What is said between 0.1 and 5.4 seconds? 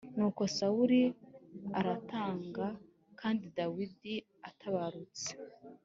Nuko Sawuli aratanga Kandi Dawidi atabarutse